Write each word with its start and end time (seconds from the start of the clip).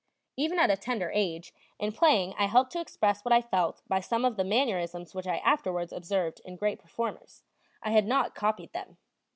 Even 0.35 0.57
at 0.57 0.71
a 0.71 0.77
tender 0.77 1.11
age, 1.13 1.53
in 1.77 1.91
playing 1.91 2.33
I 2.35 2.47
helped 2.47 2.71
to 2.71 2.81
express 2.81 3.23
what 3.23 3.31
I 3.31 3.39
felt 3.39 3.83
by 3.87 3.99
some 3.99 4.25
of 4.25 4.35
the 4.35 4.43
mannerisms 4.43 5.13
which 5.13 5.27
I 5.27 5.37
afterwards 5.37 5.93
observed 5.93 6.41
in 6.43 6.55
great 6.55 6.79
performers; 6.79 7.43
I 7.83 7.91
had 7.91 8.07
not 8.07 8.33
copied 8.33 8.73
them. 8.73 8.97